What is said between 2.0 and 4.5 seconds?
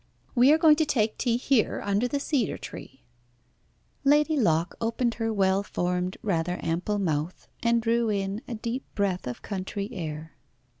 the cedar tree." Lady